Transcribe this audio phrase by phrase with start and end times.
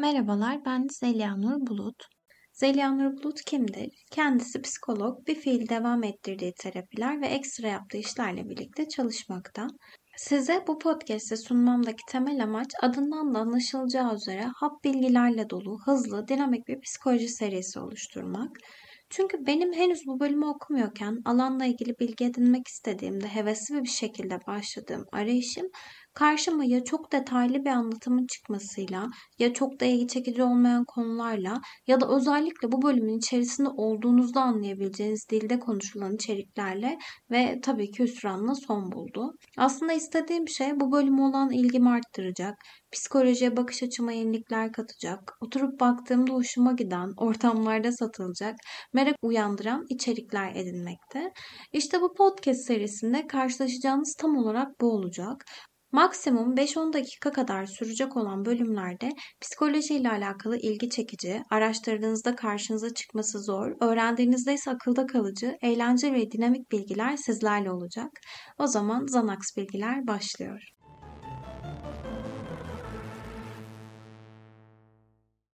[0.00, 2.04] Merhabalar, ben Zeliha Nur Bulut.
[2.52, 4.04] Zeliha Nur Bulut kimdir?
[4.10, 9.66] Kendisi psikolog, bir fiil devam ettirdiği terapiler ve ekstra yaptığı işlerle birlikte çalışmakta.
[10.16, 16.68] Size bu podcast'te sunmamdaki temel amaç adından da anlaşılacağı üzere hap bilgilerle dolu, hızlı, dinamik
[16.68, 18.50] bir psikoloji serisi oluşturmak.
[19.10, 25.04] Çünkü benim henüz bu bölümü okumuyorken alanla ilgili bilgi edinmek istediğimde hevesli bir şekilde başladığım
[25.12, 25.66] arayışım
[26.14, 29.06] karşıma ya çok detaylı bir anlatımın çıkmasıyla
[29.38, 35.26] ya çok da ilgi çekici olmayan konularla ya da özellikle bu bölümün içerisinde olduğunuzda anlayabileceğiniz
[35.30, 36.98] dilde konuşulan içeriklerle
[37.30, 39.32] ve tabii ki hüsranla son buldu.
[39.58, 42.54] Aslında istediğim şey bu bölüme olan ilgimi arttıracak,
[42.92, 48.56] psikolojiye bakış açıma yenilikler katacak, oturup baktığımda hoşuma giden, ortamlarda satılacak,
[48.92, 51.32] merak uyandıran içerikler edinmekte.
[51.72, 55.44] İşte bu podcast serisinde karşılaşacağınız tam olarak bu olacak.
[55.92, 59.10] Maksimum 5-10 dakika kadar sürecek olan bölümlerde
[59.40, 66.30] psikoloji ile alakalı ilgi çekici, araştırdığınızda karşınıza çıkması zor, öğrendiğinizde ise akılda kalıcı, eğlenceli ve
[66.30, 68.10] dinamik bilgiler sizlerle olacak.
[68.58, 70.79] O zaman Zanax Bilgiler başlıyor.